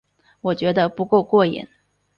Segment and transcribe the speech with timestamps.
[0.41, 1.67] 我觉得不够过瘾